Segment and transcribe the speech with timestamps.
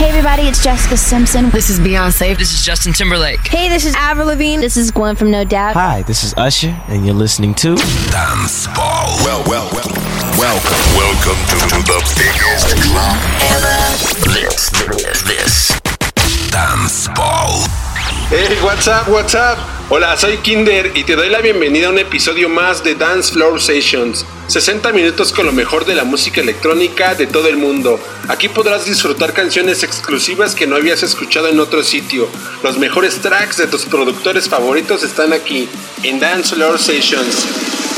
[0.00, 1.50] Hey everybody, it's Jessica Simpson.
[1.50, 2.34] This is Beyonce.
[2.34, 3.46] This is Justin Timberlake.
[3.46, 4.58] Hey, this is Avril Lavigne.
[4.58, 5.74] This is Gwen from No Doubt.
[5.74, 7.76] Hi, this is Usher, and you're listening to
[8.10, 9.14] Dance Ball.
[9.26, 9.92] Well, well, well,
[10.38, 13.18] welcome, welcome to, to the biggest club
[13.52, 13.76] ever.
[14.32, 17.89] This, this, this, Dance Ball.
[18.32, 19.58] Hey, what's up, what's up?
[19.88, 23.60] Hola, soy Kinder y te doy la bienvenida a un episodio más de Dance Floor
[23.60, 24.24] Sessions.
[24.46, 27.98] 60 minutos con lo mejor de la música electrónica de todo el mundo.
[28.28, 32.28] Aquí podrás disfrutar canciones exclusivas que no habías escuchado en otro sitio.
[32.62, 35.68] Los mejores tracks de tus productores favoritos están aquí,
[36.04, 37.89] en Dance Floor Sessions.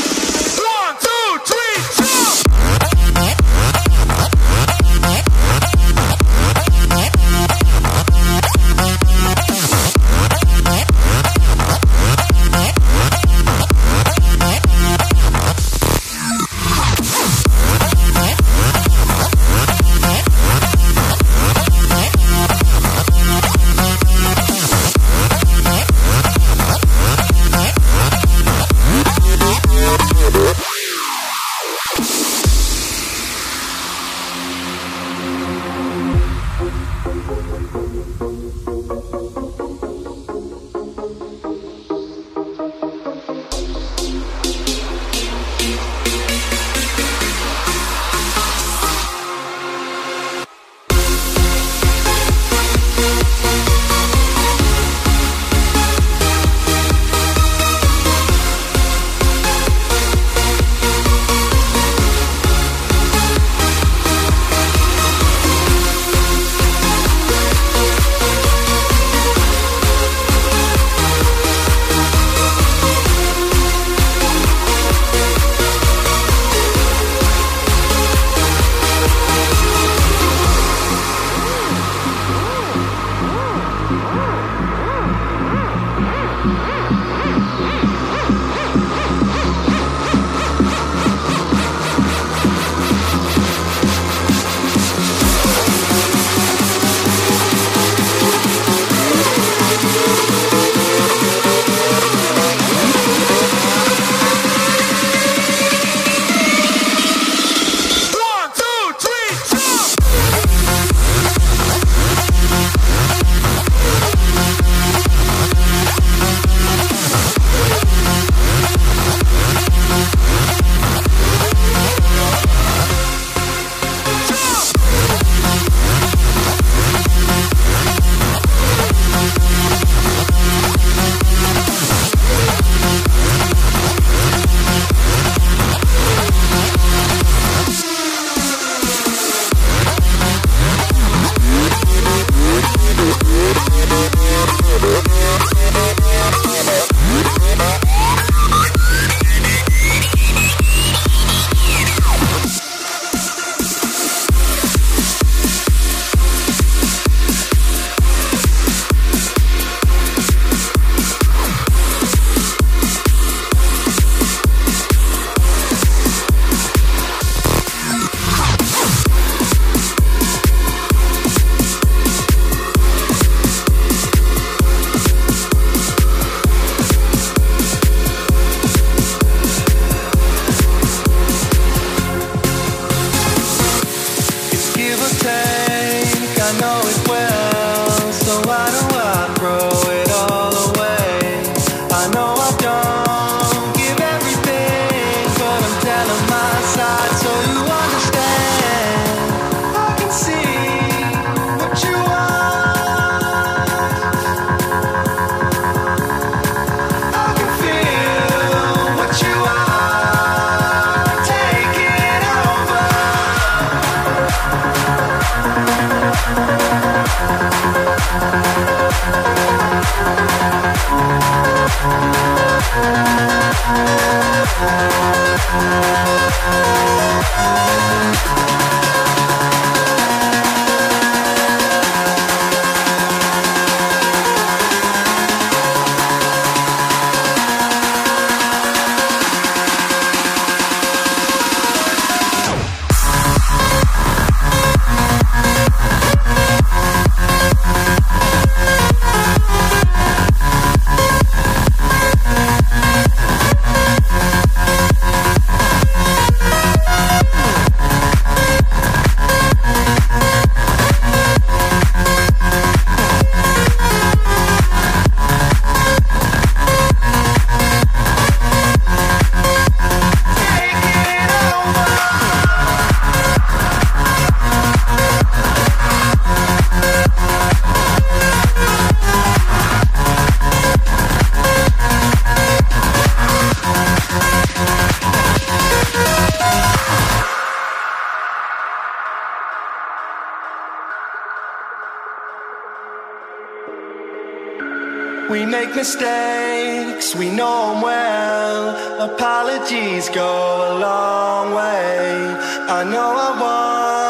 [295.29, 299.11] We make mistakes, we know them well.
[299.11, 300.31] Apologies go
[300.69, 302.35] a long way.
[302.69, 304.02] I know I want.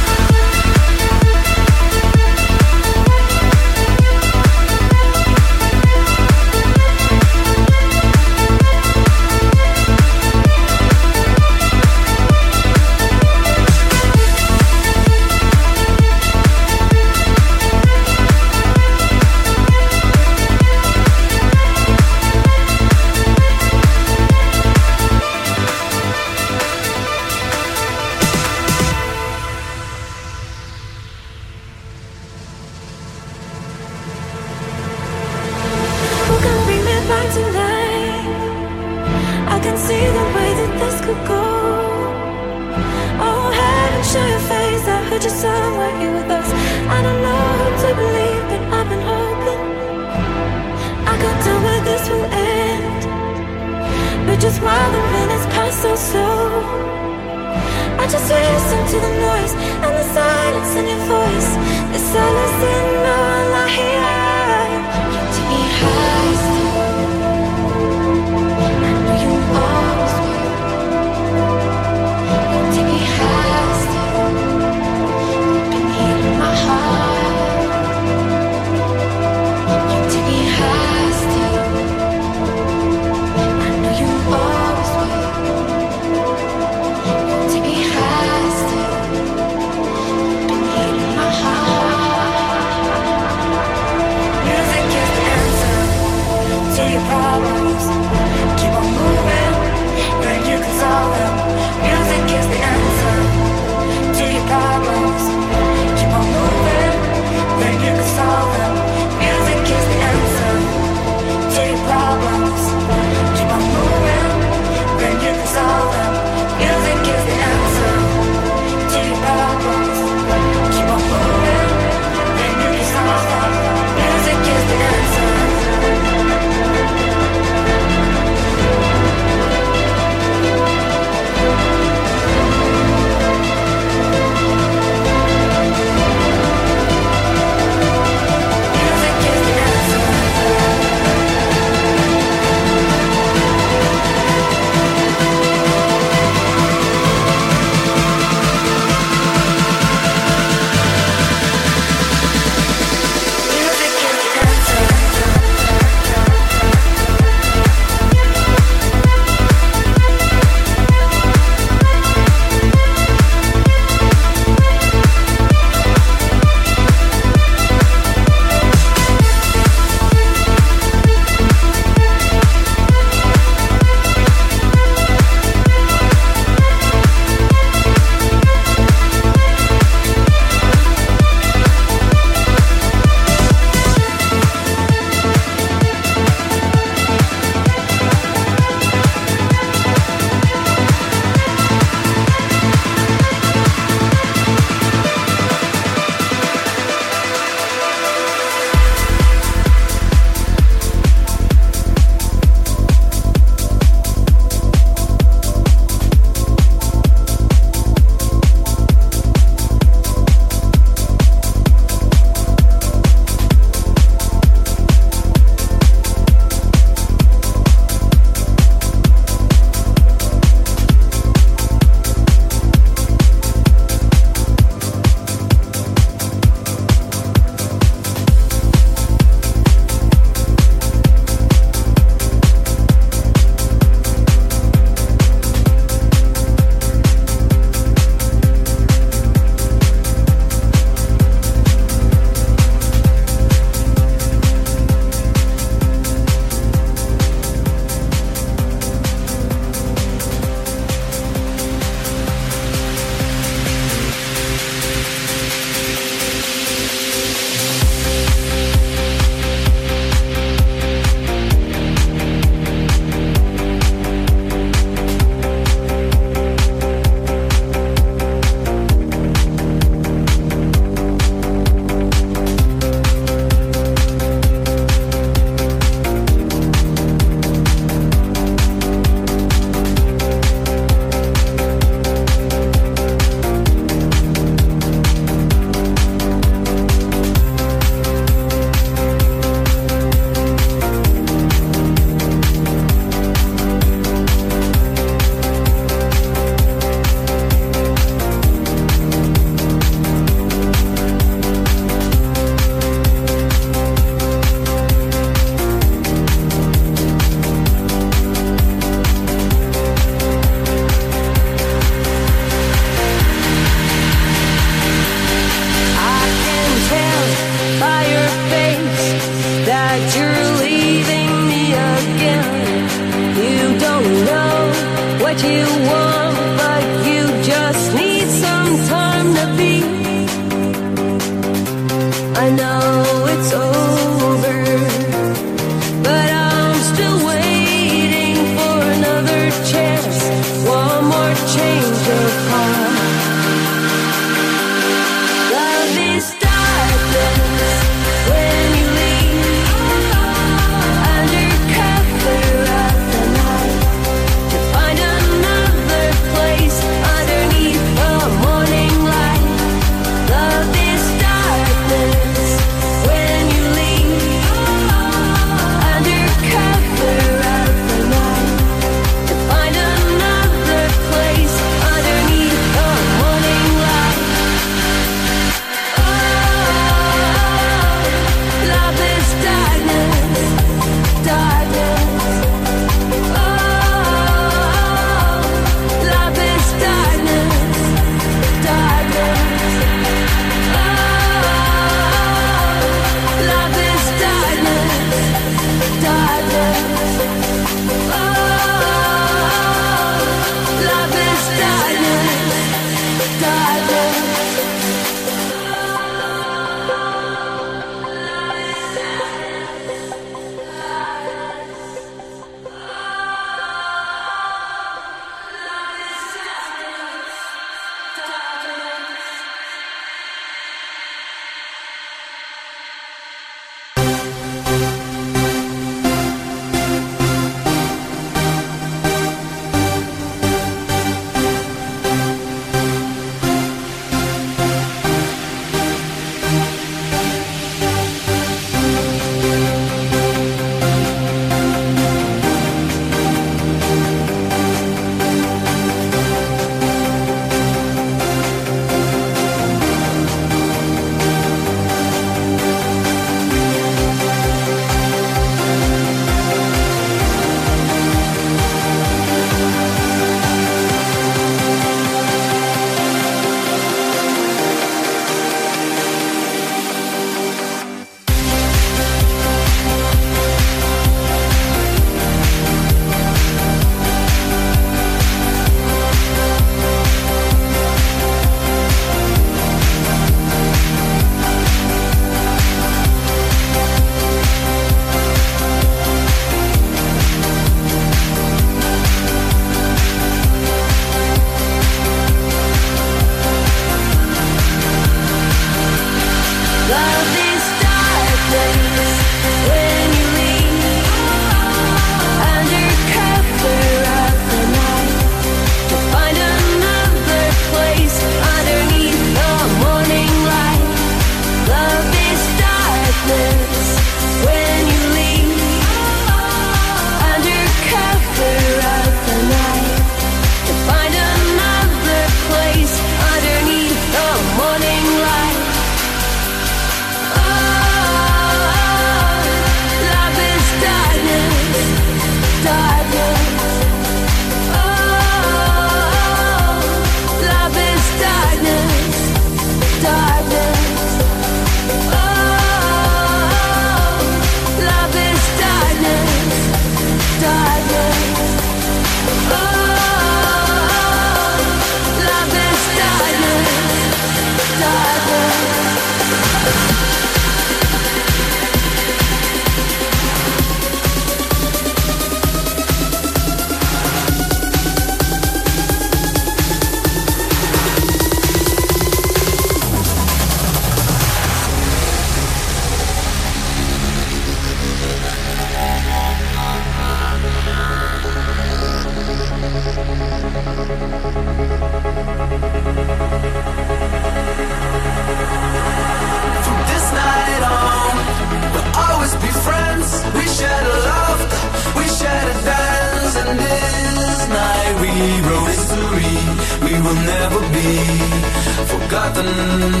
[599.51, 600.00] Thank you.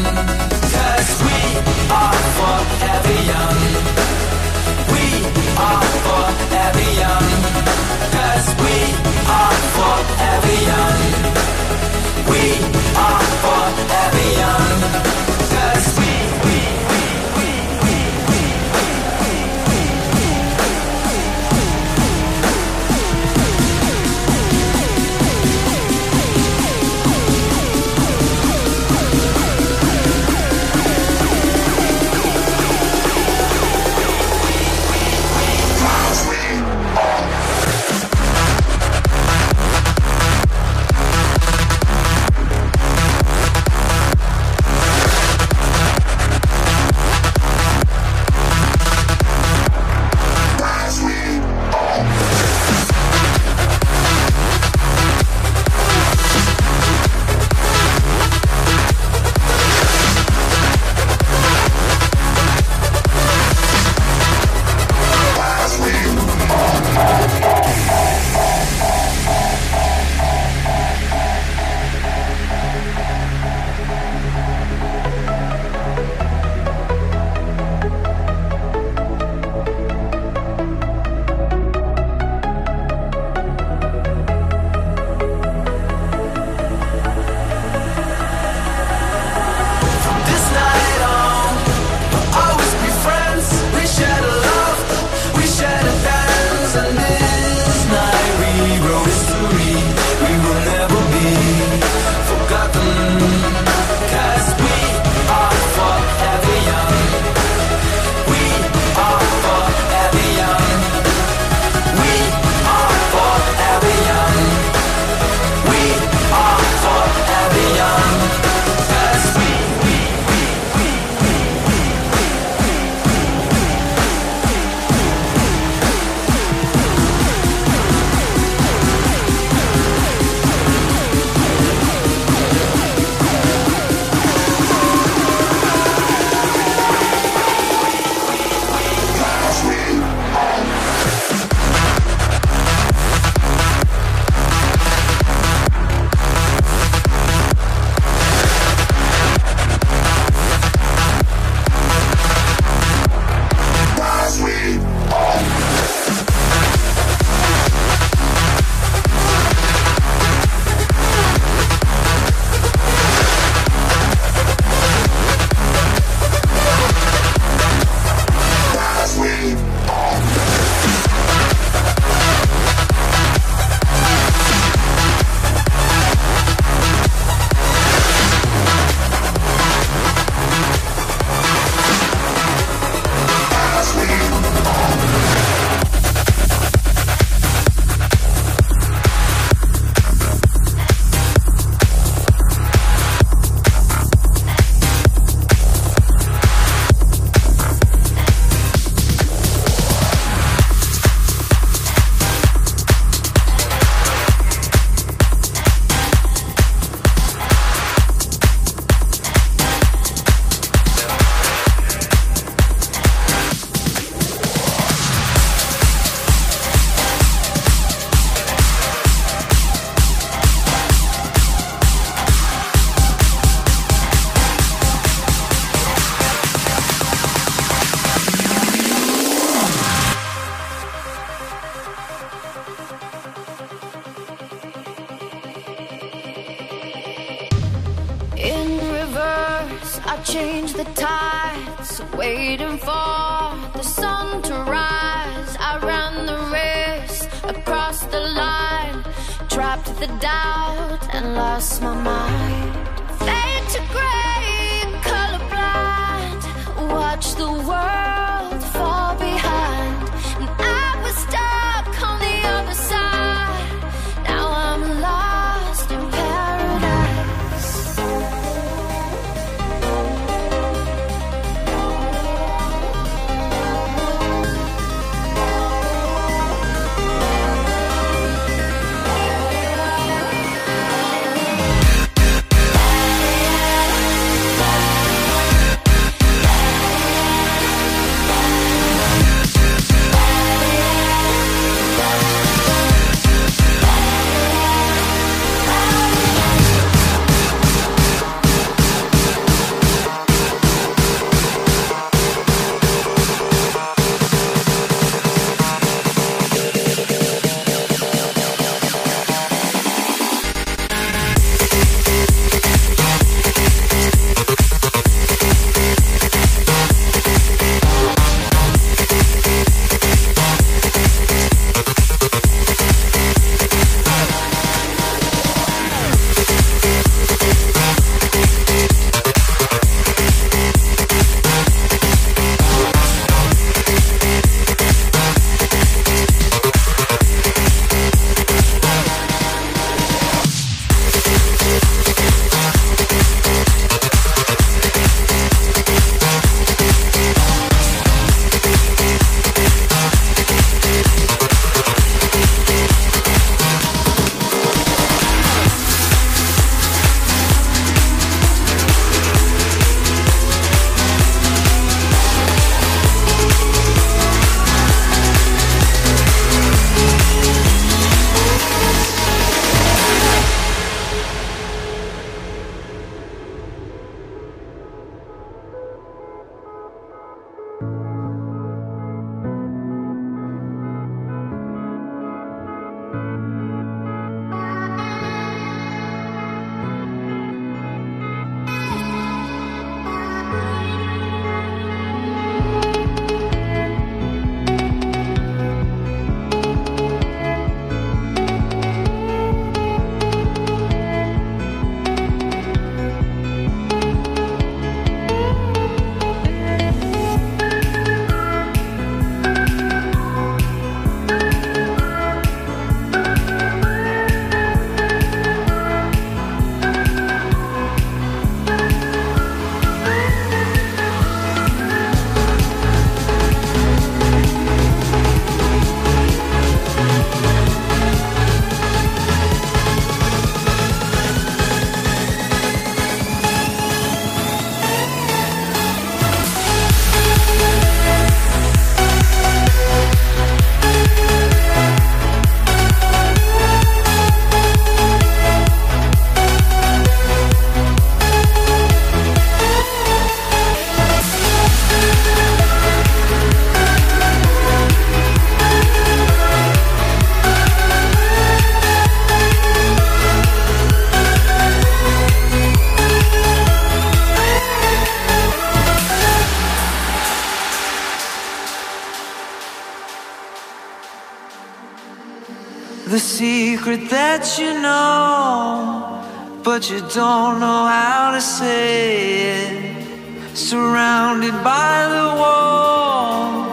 [476.73, 480.57] but you don't know how to say it.
[480.57, 483.65] Surrounded by the wall,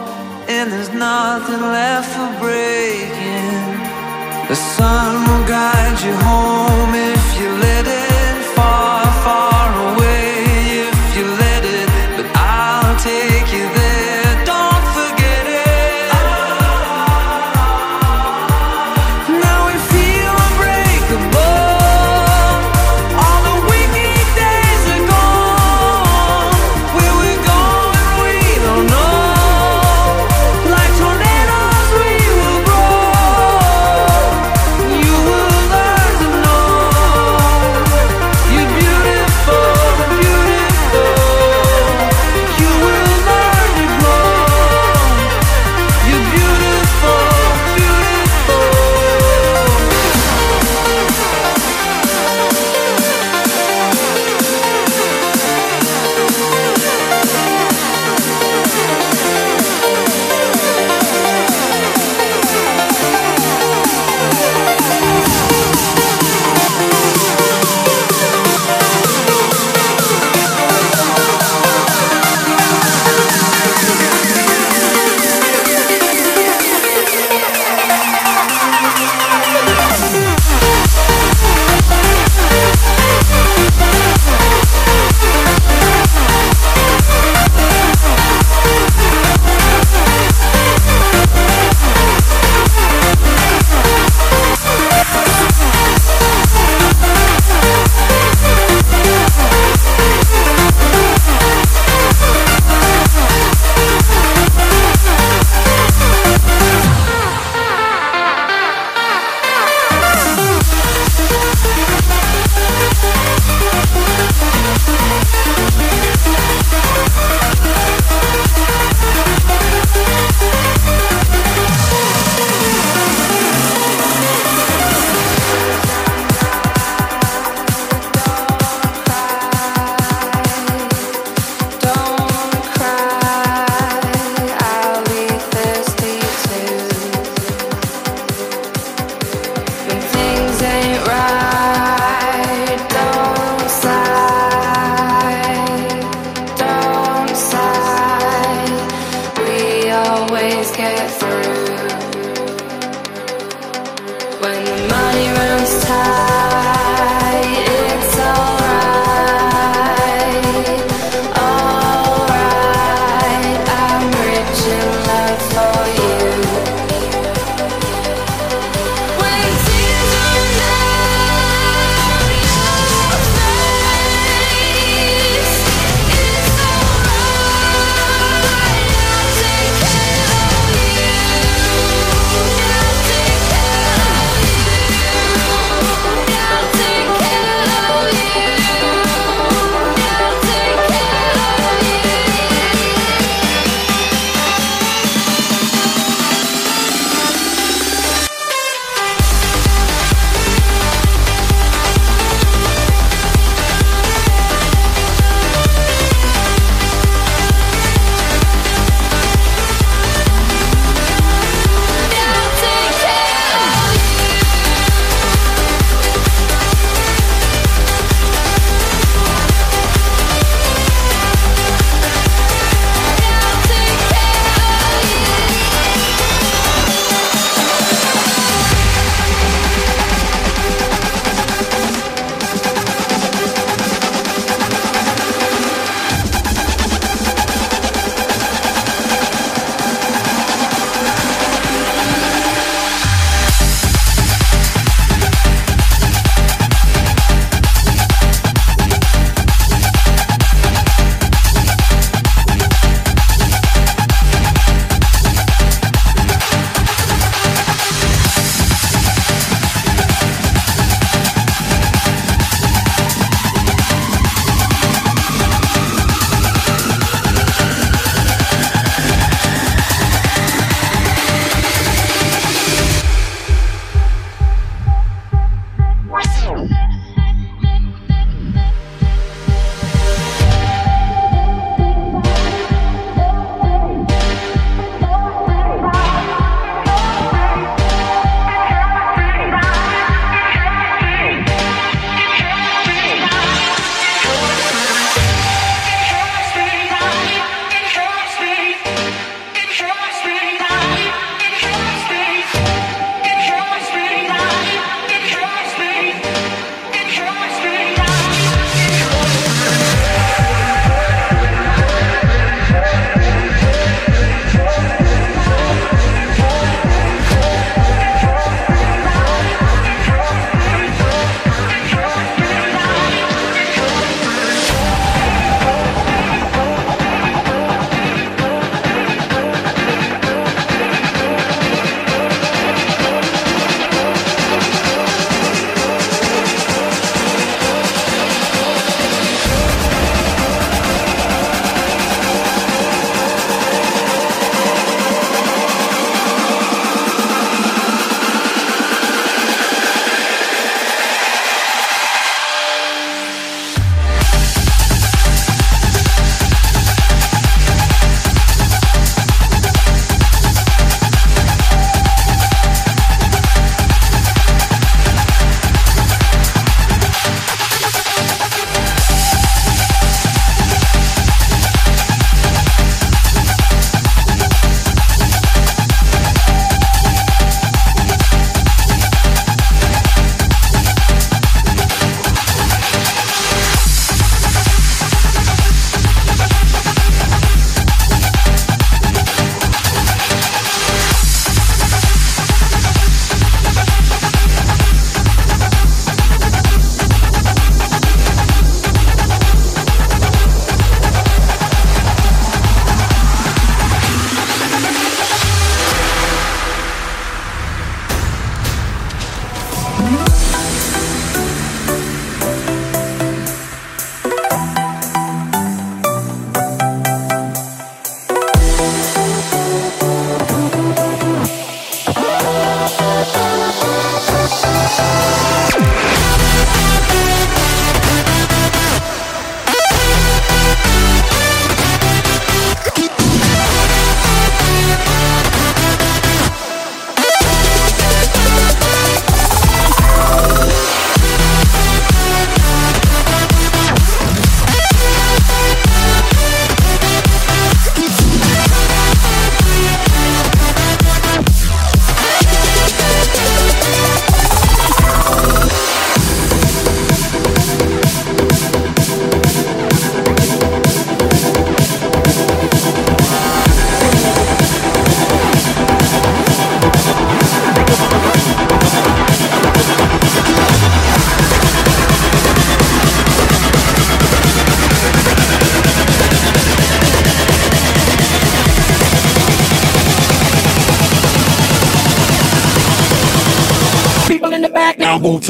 [0.49, 3.53] and there's nothing left for breaking.
[4.49, 7.78] The sun will guide you home if you live.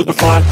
[0.06, 0.49] The front.